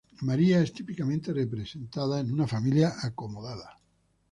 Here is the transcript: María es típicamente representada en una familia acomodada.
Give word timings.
María 0.21 0.59
es 0.63 0.73
típicamente 0.73 1.31
representada 1.31 2.19
en 2.21 2.31
una 2.33 2.47
familia 2.47 2.93
acomodada. 3.03 3.79